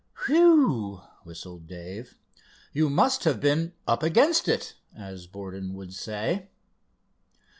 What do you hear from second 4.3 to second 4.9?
it,'